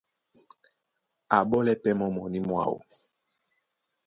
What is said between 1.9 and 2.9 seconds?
mɔ́ mɔní mwáō.